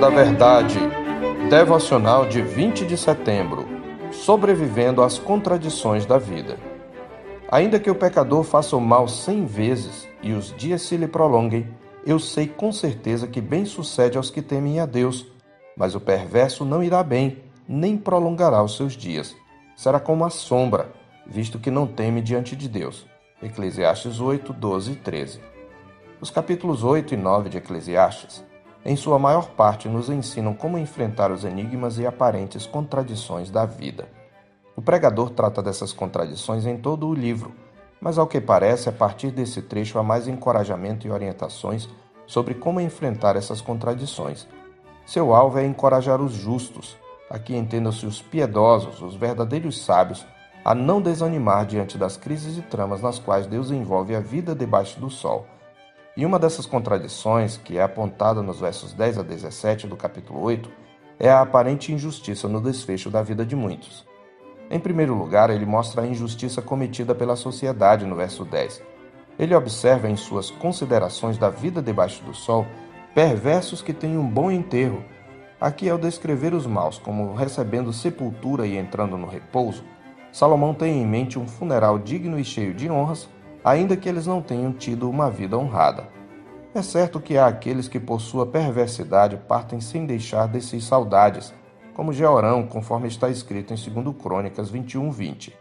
[0.00, 0.78] Da Verdade,
[1.48, 3.66] devocional de 20 de setembro,
[4.12, 6.58] sobrevivendo às contradições da vida.
[7.50, 11.66] Ainda que o pecador faça o mal cem vezes e os dias se lhe prolonguem,
[12.04, 15.26] eu sei com certeza que bem sucede aos que temem a Deus,
[15.74, 19.34] mas o perverso não irá bem, nem prolongará os seus dias.
[19.74, 20.92] Será como a sombra,
[21.26, 23.06] visto que não teme diante de Deus.
[23.42, 25.40] Eclesiastes 8, 12 e 13.
[26.20, 28.44] Os capítulos 8 e 9 de Eclesiastes
[28.88, 34.08] em sua maior parte, nos ensinam como enfrentar os enigmas e aparentes contradições da vida.
[34.76, 37.52] O pregador trata dessas contradições em todo o livro,
[38.00, 41.88] mas ao que parece, a partir desse trecho há mais encorajamento e orientações
[42.28, 44.46] sobre como enfrentar essas contradições.
[45.04, 46.96] Seu alvo é encorajar os justos,
[47.28, 50.24] aqui entendam-se os piedosos, os verdadeiros sábios,
[50.64, 55.00] a não desanimar diante das crises e tramas nas quais Deus envolve a vida debaixo
[55.00, 55.44] do sol
[56.16, 60.70] e uma dessas contradições, que é apontada nos versos 10 a 17 do capítulo 8,
[61.18, 64.06] é a aparente injustiça no desfecho da vida de muitos.
[64.70, 68.82] Em primeiro lugar, ele mostra a injustiça cometida pela sociedade no verso 10.
[69.38, 72.66] Ele observa em suas considerações da vida debaixo do sol
[73.14, 75.04] perversos que têm um bom enterro.
[75.60, 79.84] Aqui, ao descrever os maus como recebendo sepultura e entrando no repouso,
[80.32, 83.28] Salomão tem em mente um funeral digno e cheio de honras
[83.66, 86.06] ainda que eles não tenham tido uma vida honrada.
[86.72, 91.52] É certo que há aqueles que, por sua perversidade, partem sem deixar de si saudades,
[91.92, 95.52] como Jeorão, conforme está escrito em 2 Crônicas 21, 20.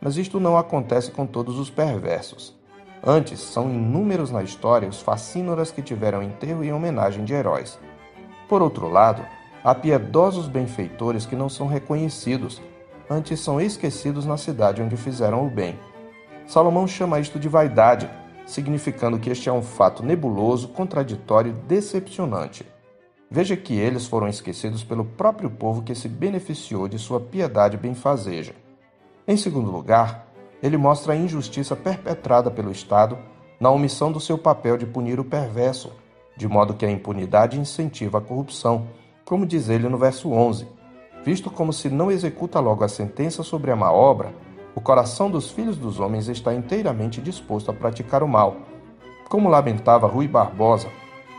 [0.00, 2.58] Mas isto não acontece com todos os perversos.
[3.04, 7.78] Antes, são inúmeros na história os facínoras que tiveram enterro em homenagem de heróis.
[8.48, 9.26] Por outro lado,
[9.62, 12.62] há piedosos benfeitores que não são reconhecidos,
[13.10, 15.78] antes são esquecidos na cidade onde fizeram o bem
[16.46, 18.08] Salomão chama isto de vaidade,
[18.46, 22.66] significando que este é um fato nebuloso, contraditório decepcionante.
[23.30, 28.54] Veja que eles foram esquecidos pelo próprio povo que se beneficiou de sua piedade benfazeja.
[29.26, 30.26] Em segundo lugar,
[30.62, 33.18] ele mostra a injustiça perpetrada pelo Estado
[33.58, 35.92] na omissão do seu papel de punir o perverso,
[36.36, 38.86] de modo que a impunidade incentiva a corrupção,
[39.24, 40.66] como diz ele no verso 11.
[41.24, 44.34] Visto como se não executa logo a sentença sobre a má obra,
[44.74, 48.56] o coração dos filhos dos homens está inteiramente disposto a praticar o mal.
[49.28, 50.88] Como lamentava Rui Barbosa,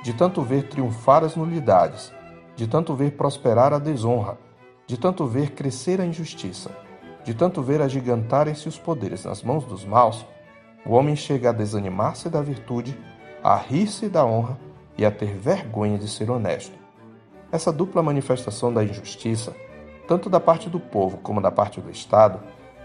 [0.03, 2.13] de tanto ver triunfar as nulidades,
[2.55, 4.37] de tanto ver prosperar a desonra,
[4.85, 6.69] de tanto ver crescer a injustiça,
[7.23, 10.25] de tanto ver agigantarem-se os poderes nas mãos dos maus,
[10.85, 12.97] o homem chega a desanimar-se da virtude,
[13.43, 14.59] a rir-se da honra
[14.97, 16.77] e a ter vergonha de ser honesto.
[17.51, 19.55] Essa dupla manifestação da injustiça,
[20.07, 22.39] tanto da parte do povo como da parte do Estado,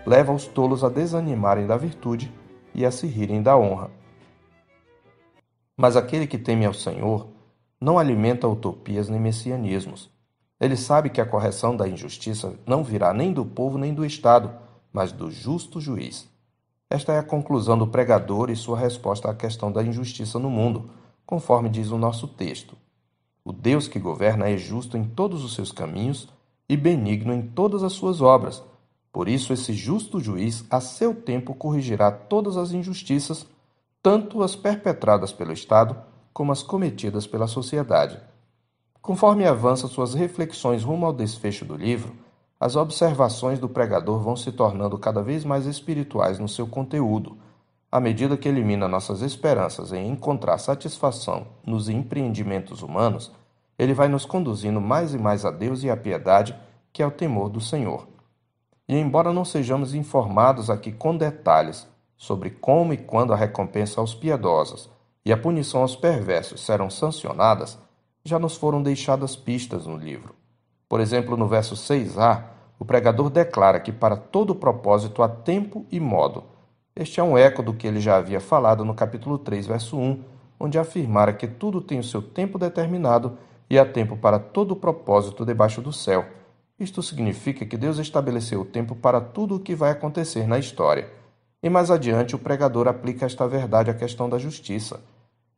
[0.09, 2.33] leva os tolos a desanimarem da virtude
[2.75, 3.91] e a se rirem da honra.
[5.77, 7.29] Mas aquele que teme ao Senhor
[7.79, 10.11] não alimenta utopias nem messianismos.
[10.59, 14.51] Ele sabe que a correção da injustiça não virá nem do povo nem do Estado,
[14.91, 16.27] mas do justo juiz.
[16.89, 20.91] Esta é a conclusão do pregador e sua resposta à questão da injustiça no mundo,
[21.27, 22.79] conforme diz o nosso texto.
[23.45, 26.31] O Deus que governa é justo em todos os seus caminhos
[26.67, 28.65] e benigno em todas as suas obras
[29.13, 33.47] por isso, esse justo juiz, a seu tempo, corrigirá todas as injustiças,
[34.03, 35.97] tanto as perpetradas pelo Estado
[36.33, 38.21] como as cometidas pela sociedade.
[39.01, 42.15] Conforme avança suas reflexões rumo ao desfecho do livro,
[42.61, 47.39] as observações do pregador vão se tornando cada vez mais espirituais no seu conteúdo,
[47.91, 53.33] à medida que elimina nossas esperanças em encontrar satisfação nos empreendimentos humanos,
[53.79, 56.55] ele vai nos conduzindo mais e mais a Deus e à piedade,
[56.93, 58.07] que é o temor do Senhor.
[58.89, 64.15] E embora não sejamos informados aqui com detalhes sobre como e quando a recompensa aos
[64.15, 64.89] piedosos
[65.27, 67.79] e a punição aos perversos serão sancionadas,
[68.25, 70.35] já nos foram deixadas pistas no livro.
[70.89, 72.45] Por exemplo, no verso 6a,
[72.79, 76.45] o pregador declara que para todo propósito há tempo e modo.
[76.97, 80.25] Este é um eco do que ele já havia falado no capítulo 3, verso 1,
[80.59, 83.37] onde afirmara que tudo tem o seu tempo determinado
[83.69, 86.25] e há tempo para todo propósito debaixo do céu
[86.79, 91.11] isto significa que Deus estabeleceu o tempo para tudo o que vai acontecer na história.
[91.63, 95.01] E mais adiante o pregador aplica esta verdade à questão da justiça.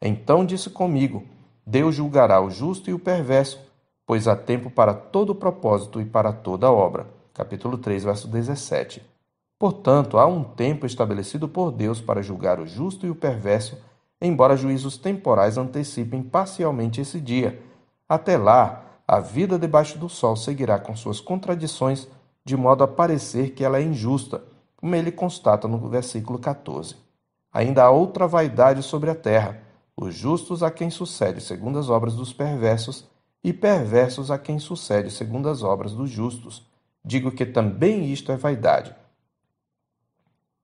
[0.00, 1.24] Então disse comigo:
[1.66, 3.60] Deus julgará o justo e o perverso,
[4.06, 7.06] pois há tempo para todo propósito e para toda obra.
[7.34, 9.02] Capítulo 3, verso 17.
[9.58, 13.78] Portanto, há um tempo estabelecido por Deus para julgar o justo e o perverso,
[14.18, 17.62] embora juízos temporais antecipem parcialmente esse dia.
[18.08, 22.06] Até lá, a vida debaixo do sol seguirá com suas contradições,
[22.44, 24.40] de modo a parecer que ela é injusta,
[24.76, 26.94] como ele constata no versículo 14.
[27.52, 29.62] Ainda há outra vaidade sobre a terra,
[29.96, 33.04] os justos a quem sucede segundo as obras dos perversos,
[33.42, 36.64] e perversos a quem sucede segundo as obras dos justos.
[37.04, 38.94] Digo que também isto é vaidade.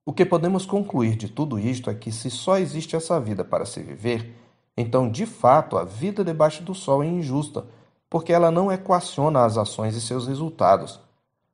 [0.04, 3.66] O que podemos concluir de tudo isto é que, se só existe essa vida para
[3.66, 4.37] se viver,
[4.76, 7.66] então de fato a vida debaixo do sol é injusta,
[8.08, 11.00] porque ela não equaciona as ações e seus resultados.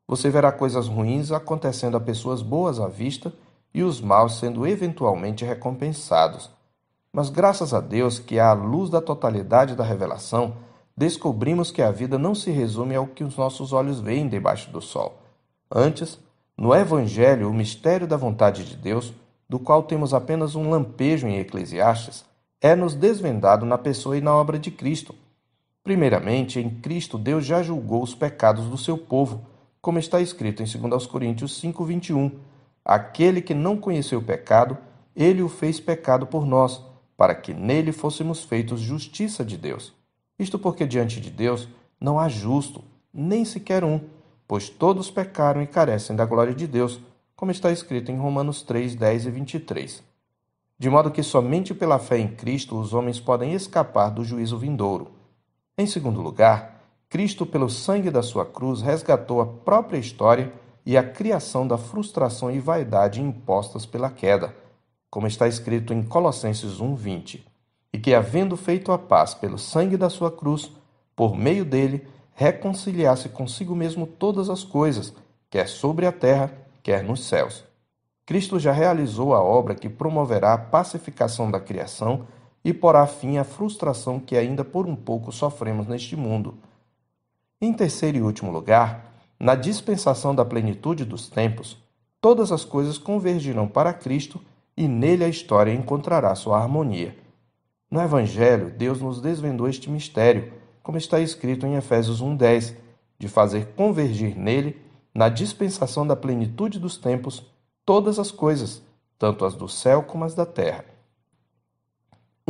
[0.07, 3.33] Você verá coisas ruins acontecendo a pessoas boas à vista
[3.75, 6.51] e os maus sendo eventualmente recompensados.
[7.13, 10.55] Mas graças a Deus que, à luz da totalidade da revelação,
[10.97, 14.81] descobrimos que a vida não se resume ao que os nossos olhos veem debaixo do
[14.81, 15.19] sol.
[15.71, 16.19] Antes,
[16.57, 19.13] no Evangelho, o mistério da vontade de Deus,
[19.49, 22.25] do qual temos apenas um lampejo em Eclesiastes,
[22.61, 25.15] é-nos desvendado na pessoa e na obra de Cristo.
[25.83, 29.45] Primeiramente, em Cristo, Deus já julgou os pecados do seu povo,
[29.81, 32.33] como está escrito em 2 Coríntios 5,21.
[32.85, 34.79] Aquele que não conheceu o pecado,
[35.15, 36.81] ele o fez pecado por nós,
[37.17, 39.93] para que nele fôssemos feitos justiça de Deus.
[40.39, 41.69] Isto porque diante de Deus
[42.01, 44.01] não há justo, nem sequer um,
[44.47, 47.01] pois todos pecaram e carecem da glória de Deus,
[47.35, 50.03] como está escrito em Romanos 3, 10 e 23.
[50.79, 55.22] De modo que somente pela fé em Cristo os homens podem escapar do juízo vindouro.
[55.79, 60.53] Em segundo lugar, Cristo, pelo sangue da sua cruz, resgatou a própria história
[60.85, 64.55] e a criação da frustração e vaidade impostas pela queda,
[65.11, 67.43] como está escrito em Colossenses 1:20
[67.91, 70.71] e que, havendo feito a paz pelo sangue da sua cruz,
[71.17, 75.15] por meio dele, reconciliasse consigo mesmo todas as coisas,
[75.49, 76.53] quer sobre a terra,
[76.83, 77.65] quer nos céus.
[78.27, 82.27] Cristo já realizou a obra que promoverá a pacificação da criação
[82.65, 86.55] e porá fim à frustração que ainda por um pouco sofremos neste mundo.
[87.61, 91.77] Em terceiro e último lugar, na dispensação da plenitude dos tempos,
[92.21, 94.41] todas as coisas convergirão para Cristo
[94.77, 97.17] e nele a história encontrará sua harmonia.
[97.91, 102.77] No Evangelho, Deus nos desvendou este mistério, como está escrito em Efésios 1,10,
[103.19, 104.81] de fazer convergir nele,
[105.15, 107.45] na dispensação da plenitude dos tempos,
[107.85, 108.83] todas as coisas,
[109.19, 110.92] tanto as do céu como as da terra.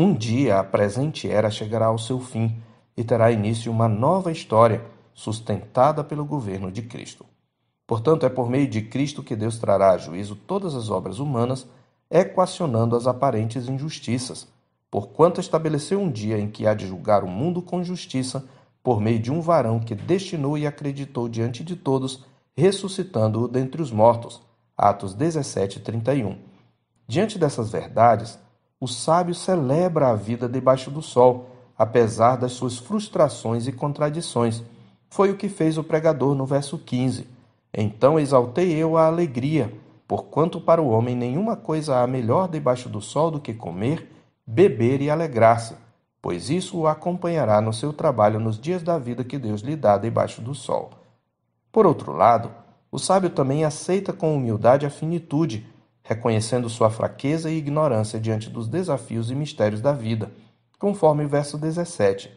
[0.02, 2.60] Um dia a presente era chegará ao seu fim
[2.96, 4.84] e terá início uma nova história,
[5.14, 7.24] sustentada pelo governo de Cristo.
[7.86, 11.66] Portanto, é por meio de Cristo que Deus trará a juízo todas as obras humanas,
[12.10, 14.48] equacionando as aparentes injustiças
[14.92, 18.44] porquanto estabeleceu um dia em que há de julgar o mundo com justiça,
[18.82, 23.90] por meio de um varão que destinou e acreditou diante de todos, ressuscitando-o dentre os
[23.90, 24.42] mortos.
[24.76, 26.36] Atos 17, 31.
[27.08, 28.38] Diante dessas verdades,
[28.82, 34.60] o sábio celebra a vida debaixo do sol, apesar das suas frustrações e contradições.
[35.08, 37.28] Foi o que fez o pregador no verso 15.
[37.72, 39.72] Então exaltei eu a alegria,
[40.08, 44.10] porquanto para o homem nenhuma coisa há melhor debaixo do sol do que comer
[44.44, 45.76] beber e alegrar-se,
[46.20, 49.96] pois isso o acompanhará no seu trabalho nos dias da vida que Deus lhe dá
[49.96, 50.90] debaixo do sol.
[51.70, 52.50] Por outro lado,
[52.90, 55.64] o sábio também aceita com humildade a finitude,
[56.02, 60.32] reconhecendo sua fraqueza e ignorância diante dos desafios e mistérios da vida,
[60.78, 62.30] conforme o verso 17.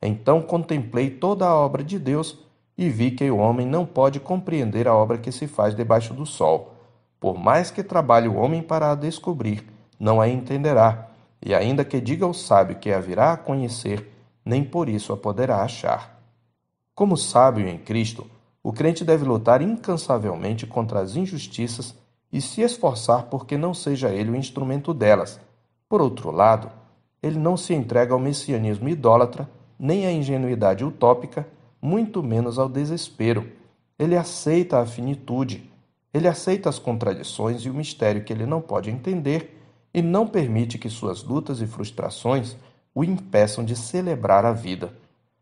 [0.00, 2.38] Então contemplei toda a obra de Deus
[2.76, 6.24] e vi que o homem não pode compreender a obra que se faz debaixo do
[6.24, 6.74] sol.
[7.18, 9.66] Por mais que trabalhe o homem para a descobrir,
[9.98, 11.08] não a entenderá,
[11.44, 14.12] e ainda que diga ao sábio que a virá a conhecer,
[14.44, 16.22] nem por isso a poderá achar.
[16.94, 18.30] Como sábio em Cristo,
[18.62, 21.94] o crente deve lutar incansavelmente contra as injustiças
[22.32, 25.40] e se esforçar porque não seja ele o instrumento delas.
[25.88, 26.70] Por outro lado,
[27.22, 31.46] ele não se entrega ao messianismo idólatra, nem à ingenuidade utópica,
[31.80, 33.50] muito menos ao desespero.
[33.98, 35.70] Ele aceita a finitude,
[36.12, 39.58] ele aceita as contradições e o mistério que ele não pode entender
[39.92, 42.56] e não permite que suas lutas e frustrações
[42.94, 44.92] o impeçam de celebrar a vida,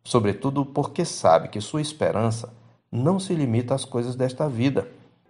[0.04, 2.52] sobretudo porque sabe que sua esperança
[2.90, 4.88] não se limita às coisas desta vida.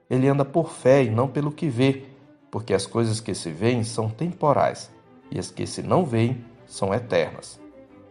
[0.08, 2.04] Ele anda por fé e não pelo que vê,
[2.50, 4.90] porque as coisas que se veem são temporais
[5.30, 7.60] e as que se não veem são eternas.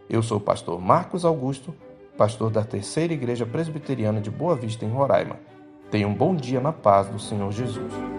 [0.08, 1.74] Eu sou o pastor Marcos Augusto,
[2.16, 5.36] pastor da Terceira Igreja Presbiteriana de Boa Vista, em Roraima.
[5.90, 8.15] Tenha um bom dia na paz do Senhor Jesus.